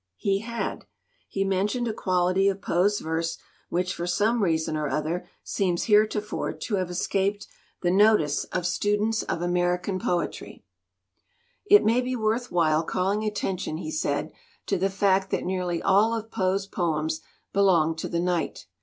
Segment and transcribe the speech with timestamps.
[0.17, 0.87] He had.
[1.29, 3.37] He mentioned a quality of Poe's verse
[3.69, 7.47] which for some reason or other seems LITERATURE IN THE MAKING heretofore to have escaped
[7.83, 10.65] the notice of students of American poetry.
[11.67, 14.31] "It may be worth while calling attention,*' he said,
[14.65, 17.21] "to the fact that nearly all of Poe's poems
[17.53, 18.65] belong to the night.